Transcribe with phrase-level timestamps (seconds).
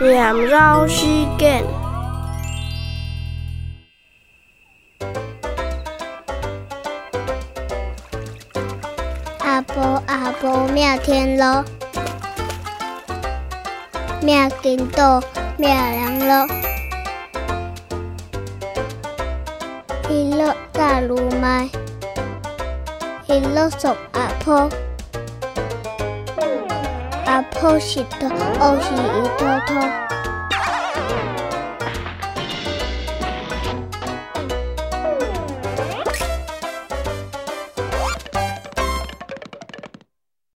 [0.00, 1.04] 两绕时
[1.38, 1.62] 间。
[9.40, 11.62] 阿婆阿婆妙天罗，
[14.22, 15.22] 妙金刀，
[15.58, 16.48] 妙人罗。
[20.08, 21.68] 一路大路迈，
[23.26, 24.66] 一路送阿婆。
[27.26, 28.26] 阿婆是兔，
[28.58, 29.69] 我是一兔。